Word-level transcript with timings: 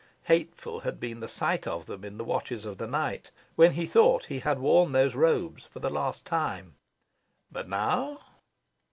Hateful 0.23 0.79
had 0.79 0.99
been 0.99 1.19
the 1.19 1.27
sight 1.27 1.67
of 1.67 1.85
them 1.85 2.03
in 2.03 2.17
the 2.17 2.23
watches 2.23 2.65
of 2.65 2.79
the 2.79 2.87
night, 2.87 3.29
when 3.55 3.73
he 3.73 3.85
thought 3.85 4.25
he 4.25 4.39
had 4.39 4.57
worn 4.57 4.93
those 4.93 5.13
robes 5.13 5.65
for 5.65 5.77
the 5.77 5.91
last 5.91 6.25
time. 6.25 6.73
But 7.51 7.69
now 7.69 8.19